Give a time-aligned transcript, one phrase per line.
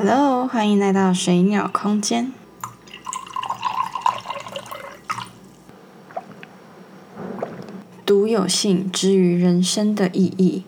[0.00, 2.32] Hello，欢迎来到水鸟空间。
[8.06, 10.62] 独有性之于人生的意义。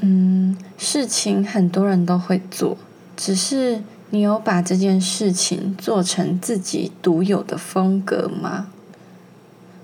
[0.00, 2.76] 嗯，事情很多人都会做，
[3.16, 8.66] 只是你有把这件事情做成自己独有的风格吗？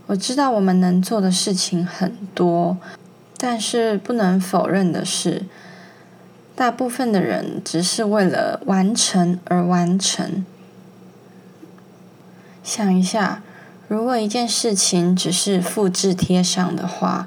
[0.08, 2.76] 我知道我们能做的事情很多，
[3.36, 5.44] 但是不能否认的是。
[6.56, 10.46] 大部分的人只是为了完成而完成。
[12.62, 13.42] 想一下，
[13.88, 17.26] 如果一件事情只是复制贴上的话，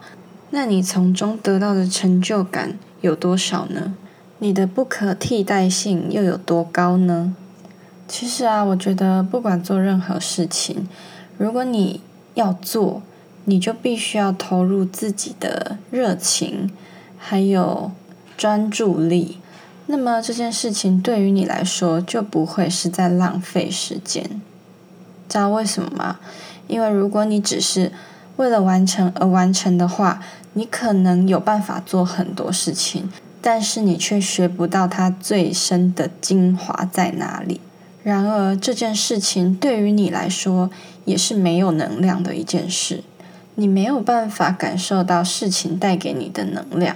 [0.51, 3.93] 那你从中得到的成就感有多少呢？
[4.39, 7.35] 你的不可替代性又有多高呢？
[8.07, 10.87] 其实啊，我觉得不管做任何事情，
[11.37, 11.99] 如果你
[12.35, 13.01] 要做，
[13.43, 16.71] 你就必须要投入自己的热情，
[17.17, 17.91] 还有。
[18.37, 19.39] 专注力，
[19.87, 24.39] 那么这件事情对于你来说就不会是在浪费时间。
[25.27, 26.19] 知道为什么吗？
[26.67, 27.91] 因为如果你只是
[28.35, 30.21] 为了完成而完成的话，
[30.53, 33.09] 你可能有办法做很多事情，
[33.41, 37.59] 但是你却学不到它最深的精华在哪里。
[38.03, 40.69] 然而这件事情对于你来说
[41.03, 43.03] 也是没有能量的一件事，
[43.55, 46.95] 你没有办法感受到事情带给你的能量。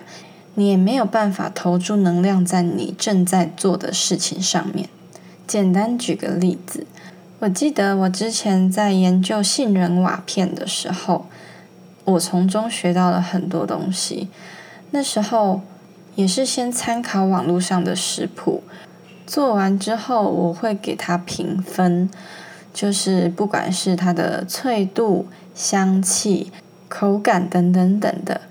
[0.55, 4.89] 你也没有办法投注能量在你正在做的事情上面。
[5.47, 6.85] 简单举个例子，
[7.39, 11.25] 我记得我之前在研究杏仁瓦片的时候，
[12.03, 14.29] 我从中学到了很多东西。
[14.91, 15.61] 那时候
[16.15, 18.61] 也是先参考网络上的食谱，
[19.25, 22.09] 做完之后我会给它评分，
[22.73, 26.51] 就是不管是它的脆度、香气、
[26.89, 28.41] 口感等等等的。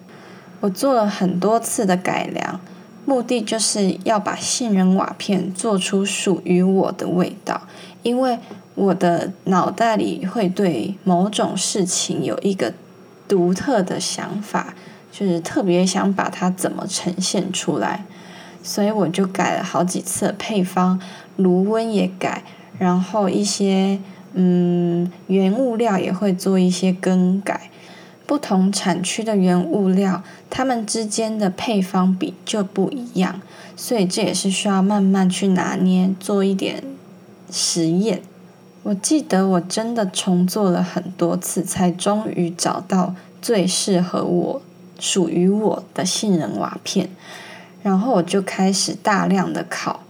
[0.60, 2.60] 我做了很多次的改良，
[3.04, 7.62] 目的就是要把杏仁瓦片做出属于我的味道。
[8.02, 8.38] 因为
[8.74, 12.72] 我的脑袋里会对某种事情有一个
[13.28, 14.74] 独特的想法，
[15.10, 18.04] 就是特别想把它怎么呈现出来，
[18.62, 21.00] 所以我就改了好几次配方，
[21.36, 22.42] 炉温也改，
[22.78, 23.98] 然后一些
[24.32, 27.70] 嗯原物料也会做一些更改。
[28.30, 33.42] 不同产区的原物料，它们之间的配方比就不一样，
[33.74, 36.80] 所以这也是需要慢慢去拿捏，做一点
[37.50, 38.22] 实验。
[38.84, 44.62] 我记得我真的重做了很多次，才终于找到最适合我、
[45.00, 47.10] 属于我的杏仁瓦片。
[47.82, 50.04] 然后我就开始大量的烤，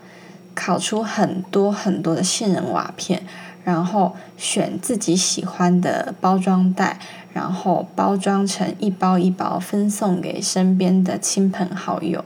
[0.54, 3.22] 烤出很多很多的杏仁瓦片。
[3.62, 6.98] 然后选自己喜欢的包装袋，
[7.32, 12.24] 然后包装成一包一包分送给身边的亲朋好友。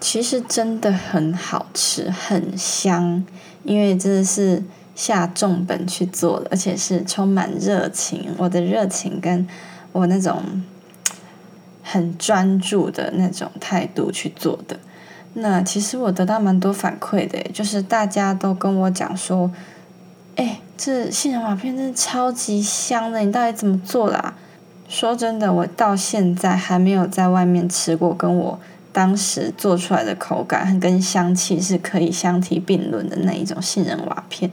[0.00, 3.22] 其实真的很好吃，很香，
[3.64, 4.62] 因为真的是
[4.94, 8.30] 下重本去做的，而且是充满热情。
[8.38, 9.46] 我的热情跟
[9.92, 10.62] 我那种
[11.82, 14.78] 很专注的那种态度去做的。
[15.34, 19.50] 那其实我得到蛮多反馈的，就是大家都跟我讲说。
[20.82, 24.34] 这杏仁瓦片真的超级香的，你到底怎么做的啊？
[24.88, 28.58] 说真的，我到现在还没有在外面吃过跟我
[28.90, 34.50] 当时做出来的口感跟香气是可以相提并论的那一种杏仁瓦片。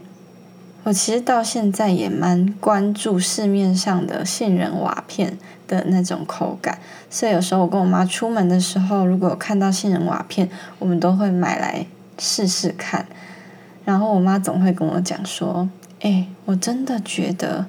[0.84, 6.78] 我其实到现在也蛮关注市面上的杏仁瓦片的那种口感，
[7.10, 10.50] 所以有时候我跟我妈出门的时候，如果看到杏仁瓦片，
[10.80, 11.86] 我们都会买来
[12.20, 13.06] 试试看。
[13.86, 15.70] 然后我妈总会跟我讲说
[16.02, 17.66] ：“哎，我真的觉得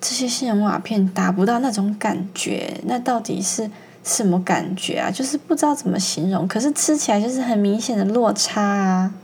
[0.00, 3.70] 这些杏仁瓦片达不到那种感觉，那到底是
[4.02, 5.10] 什么感觉啊？
[5.10, 6.46] 就是不知道怎么形容。
[6.46, 9.14] 可是吃起来就是很明显的落差啊。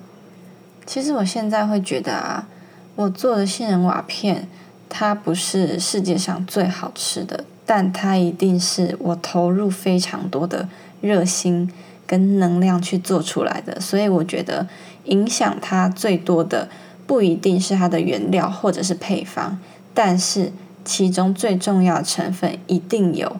[0.86, 2.48] 其实我现在会觉得啊，
[2.96, 4.48] 我做的杏仁瓦片，
[4.88, 10.68] 它不是世界上最好吃的，但它一定是我投入非常多的
[11.00, 11.70] 热心。”
[12.10, 14.66] 跟能量去做出来的，所以我觉得
[15.04, 16.68] 影响它最多的
[17.10, 19.58] 不一定是它的原料或者是配方，
[19.92, 20.52] 但是
[20.84, 23.38] 其中最重要的成分一定有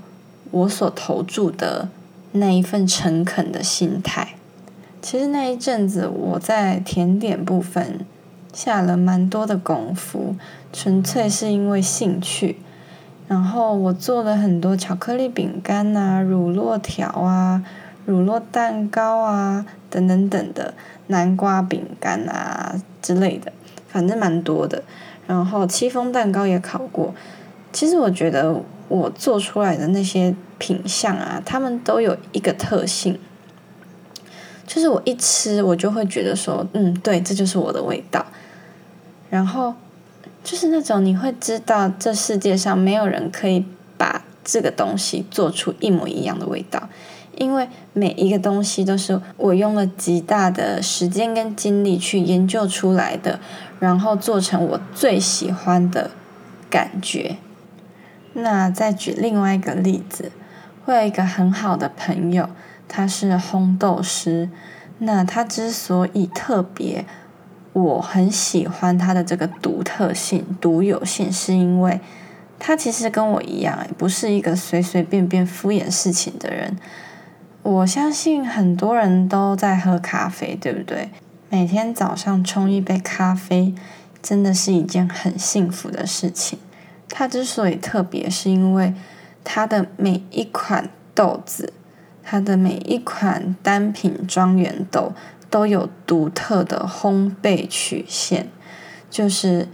[0.51, 1.89] 我所投注的
[2.33, 4.35] 那一份诚恳的心态。
[5.01, 8.01] 其实那一阵子我在甜点部分
[8.53, 10.35] 下了蛮多的功夫，
[10.73, 12.57] 纯粹是因为兴趣。
[13.29, 17.63] 然后我做了很多巧克力饼干啊、乳酪条啊。
[18.07, 20.75] 乳酪蛋糕啊，等等等的
[21.09, 23.53] 南瓜饼干啊之类的，
[23.91, 24.83] 反正蛮多的。
[25.27, 27.15] 然后戚风蛋糕也烤过。
[27.73, 33.17] 其实我觉得我做出来的那些品相啊，它们都有一个特性，
[34.67, 38.27] 就是我一吃，我就会觉得说，嗯，对，这就是我的味道。
[39.29, 39.75] 然后
[40.43, 43.65] 就是那种你会知道，这世界上没有人可以
[43.97, 46.89] 把这个东西做出一模一样的味道，
[47.37, 53.41] 因为每一个东西都是我用了极大的时间跟精力去研究出来的，
[53.79, 56.11] 然后做成我最喜欢的
[56.69, 57.37] 感觉。
[58.35, 60.31] 那再举另外一个例子，
[60.85, 62.49] 我有一个很好的朋友。
[62.93, 64.51] 他是烘豆师，
[64.99, 67.07] 那他之所以特别，
[67.73, 72.01] 我很喜欢他的这个独特性、独有性，是因为
[72.59, 76.77] 他其实跟我一样，不是一个随随便便敷衍事情的人。
[77.63, 81.11] 我相信很多人都在喝咖啡，对不对？
[81.49, 83.75] 每天早上冲一杯咖啡，
[84.23, 86.59] 真的是一件很幸福的事情。
[87.09, 88.95] 它之所以特别，是因为
[89.45, 91.73] 它的每一款豆子。
[92.23, 95.13] 它的每一款单品庄园豆
[95.49, 98.47] 都有独特的烘焙曲线，
[99.11, 99.67] 就是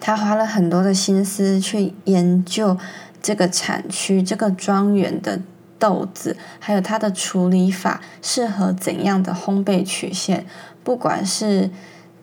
[0.00, 2.78] 他花了很多的心思去研究
[3.20, 5.40] 这个产区、这个庄园的
[5.80, 10.46] 豆子，还有它的处理法适合怎样的烘焙曲线，
[10.84, 11.70] 不管是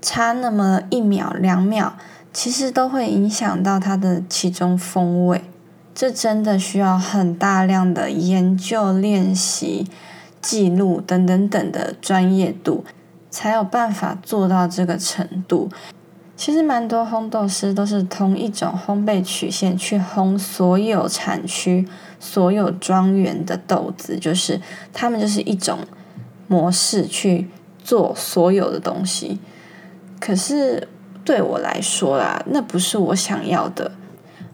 [0.02, 1.98] 差那么一秒两秒，
[2.32, 5.44] 其实都会影响到它的其中风味。
[5.96, 9.88] 这真的需要很大量的研究、练习、
[10.40, 12.86] 记录等等等的专业度，
[13.32, 15.70] 才有办法做到这个程度。
[16.36, 21.88] 其实蛮多烘豆师都是同一种烘焙曲线去烘所有产区、
[22.20, 24.60] 所有庄园的豆子，就是
[24.92, 25.80] 他们就是一种
[26.48, 27.48] 模式去
[27.84, 29.40] 做所有的东西。
[30.20, 30.88] 可是
[31.24, 33.92] 对我来说啦，那不是我想要的。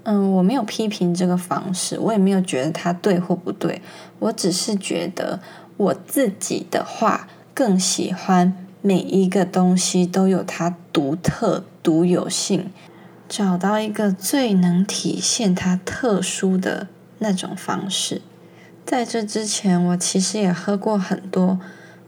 [0.06, 3.82] 嗯，我没有批评这个方式，我也没有觉得它对或不对，
[4.20, 5.40] 我只是觉得
[5.78, 12.70] 我自己的话更喜欢每一个东西都有它独特、独有性，
[13.30, 16.88] 找到一个最能体现它特殊的
[17.24, 18.22] 那种方式。
[18.86, 21.60] 在这之前，我其实也喝过很多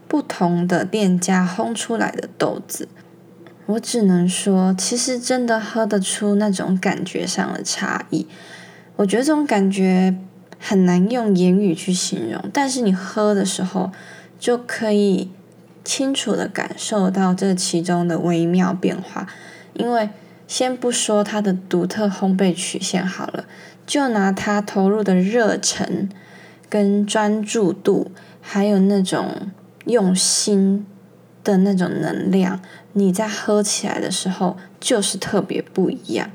[0.06, 2.86] 不同的店家烘出来的豆子。
[3.66, 8.28] 我只能说，其实真的喝得出那种感觉上的差异。
[8.94, 10.16] 我觉得这种感觉
[10.60, 13.90] 很难用言语去形容，但是你喝的时候
[14.38, 15.30] 就可以
[15.82, 19.26] 清楚的感受到这其中的微妙变化。
[19.74, 20.10] 因为
[20.46, 23.46] 先不说它的独特烘焙曲线好了，
[23.86, 26.08] 就拿它投入的热忱、
[26.68, 28.10] 跟专注度，
[28.40, 29.48] 还有那种
[29.86, 30.84] 用心。
[31.44, 32.60] 的那种能量，
[32.94, 36.28] 你在喝起来的时候就是特别不一样。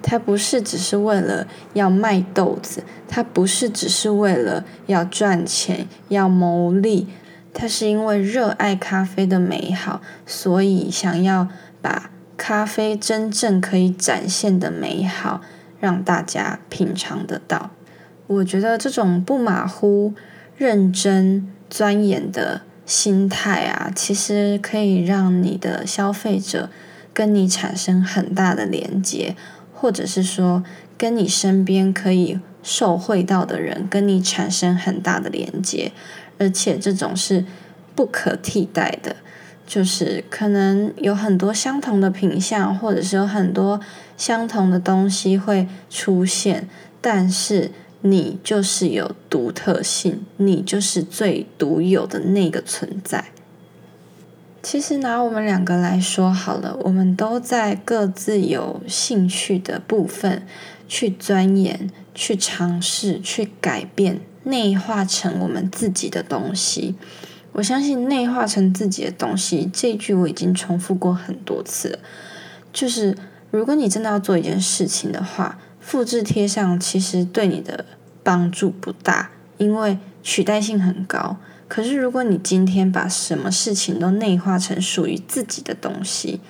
[0.00, 7.06] 它不是只是为了要卖豆子，它不是只是为了要赚钱要牟利，
[7.52, 11.46] 它是因为热爱咖啡的美好，所以想要
[11.82, 15.42] 把咖啡真正可以展现的美好
[15.80, 17.70] 让大家品尝得到。
[18.28, 20.14] 我觉得这种不马虎、
[20.56, 22.60] 认真钻研的。
[22.86, 26.68] 心态啊，其实可以让你的消费者
[27.14, 29.36] 跟你产生很大的连接，
[29.72, 30.64] 或者是说
[30.98, 35.92] 跟你身边可以受惠到的人跟你产生很大的连接，
[36.38, 37.44] 而且这种是
[37.94, 39.14] 不可替代的，
[39.70, 43.80] 就是可能有很多相同的品相，或者是有很多
[44.16, 46.68] 相同的东西会出现，
[47.00, 47.70] 但是。
[48.02, 53.26] 你就是有独特性，你就是最独有的那个存在。
[54.62, 60.46] 其实拿我们两个来说好了，我们都在各自有兴趣的部分
[60.88, 66.94] 去钻研、去尝试、去改变、内化成我们自己的东西。
[67.52, 71.98] 我相信“内化成自己的东西”这句我已经重复过很多次了。
[72.72, 73.16] 就是
[73.50, 75.58] 如果你真的要做一件事情的话。
[75.82, 77.86] 复制贴上其实对你的
[78.22, 81.38] 帮助不大，因为取代性很高。
[81.68, 86.40] 可是如果你今天把什么事情都内化成属于自己的东西，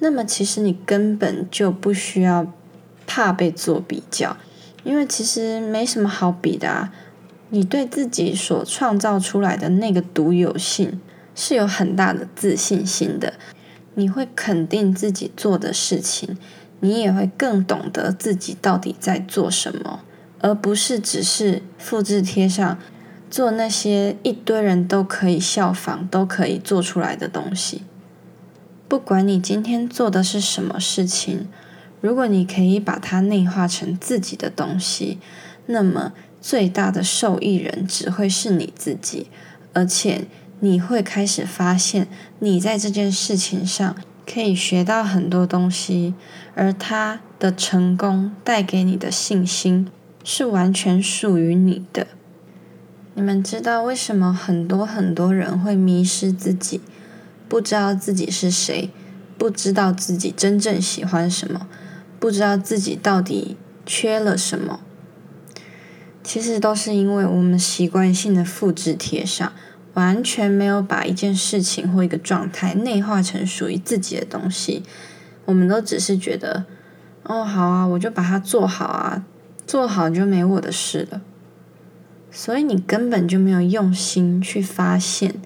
[0.00, 2.52] 那么其实你根本就不需要
[3.06, 4.36] 怕被做比较，
[4.82, 6.92] 因为其实没什么好比的啊。
[7.50, 11.00] 你对自己所创造出来的那个独有性
[11.34, 13.34] 是有很大的自信心的，
[13.94, 16.36] 你会肯定自己做的事情。
[16.80, 20.04] 你也会更懂得自己到底在做什么，
[20.40, 22.78] 而不是只是复制贴上
[23.28, 27.82] 做那些一堆人都可以效仿、都可以做出来的东西。
[28.86, 31.48] 不管你今天做的是什么事情，
[32.00, 35.18] 如果你可以把它内化成自己的东西，
[35.66, 39.28] 那么最大的受益人只会是你自己，
[39.72, 40.26] 而且
[40.60, 46.14] 你会开始发现，你在这件事情上可以学到很多东西，
[46.54, 49.88] 而他的成功带给你的信心
[50.22, 52.06] 是完全属于你的。
[53.14, 56.80] 你们知道为什么很多很多人会迷失自己，
[57.48, 58.90] 不知道自己是谁，
[59.36, 61.66] 不知道自己真正喜欢什么，
[62.20, 64.80] 不知道自己到底缺了什么？
[66.28, 69.50] 其实都是因为我们习惯性的复制贴上。
[69.94, 74.82] 完全没有把一件事情或一个状态内化成属于自己的东西，
[75.46, 76.66] 我们都只是觉得，
[77.22, 79.24] 哦，好啊，我就把它做好啊，
[79.66, 81.22] 做好就没我的事了。
[82.30, 85.36] 所以你根本就没有用心去发现。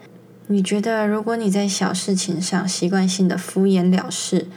[0.48, 4.48] 你觉得，如果你在小事情上习惯性的敷衍了事，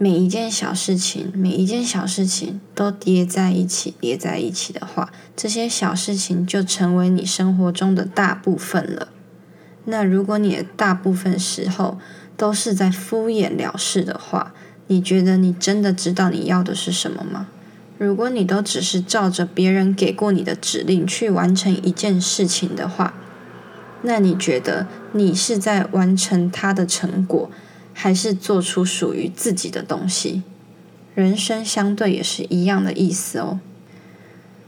[0.00, 9.08] 每一件小事情，每一件小事情都叠在一起，叠在一起的话，这些小事情就成为你生活中的大部分了。
[9.86, 11.98] 那如果你的大部分时候
[12.36, 14.54] 都是在敷衍了事的话，
[14.86, 17.48] 你觉得你真的知道你要的是什么吗？
[17.98, 23.14] 如果你都只是照着别人给过你的指令去完成一件事情的话，
[24.02, 27.50] 那你觉得你是在完成它的成果？
[28.00, 30.44] 还是做出属于自己的东西，
[31.16, 33.58] 人生相对也是一样的意思哦。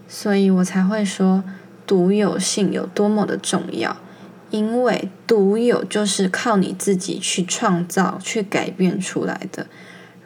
[0.09, 1.45] 所以我才会说
[1.87, 3.97] 独有性有多么的重要，
[4.51, 9.69] 因为独有就是靠你自己去创造、去改变出来的。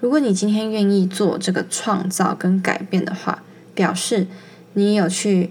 [0.01, 3.43] 如果你今天愿意做这个创造跟改变的话，
[3.75, 4.27] 表示
[4.73, 5.51] 你有去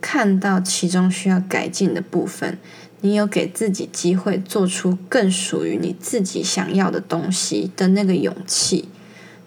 [0.00, 2.56] 看到其中需要改进的部分。
[3.02, 8.88] 你有给自己机会做出更属于你自己想要的东西的那个勇气，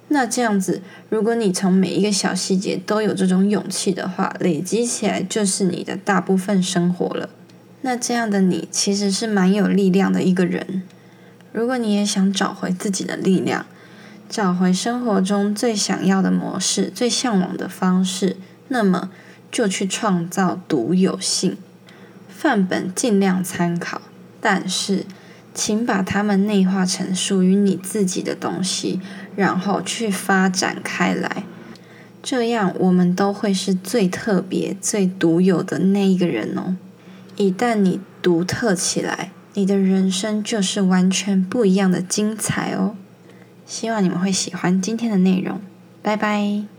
[0.07, 7.29] 那这样子，如果你从每一个小细节都有这种勇气的话，累积起来就是你的大部分生活了。
[7.81, 10.83] 那这样的你其实是蛮有力量的一个人。
[11.51, 13.65] 如果你也想找回自己的力量，
[14.29, 18.37] 找回生活中最想要的模式、最向往的方式，
[18.69, 19.11] 那么
[19.51, 21.57] 就去创造独有性。
[22.43, 24.01] 范本尽量参考，
[24.41, 25.05] 但是
[25.53, 28.99] 请把它们内化成属于你自己的东西，
[29.37, 31.45] 然后去发展开来。
[32.21, 36.75] 这样，我们都会是最特别、最独有的那一个人哦。
[37.37, 42.97] 一旦你独特起来，你的人生就是完全不一样的精彩哦。
[43.65, 45.61] 希望你们会喜欢今天的内容，
[46.01, 46.72] 拜拜。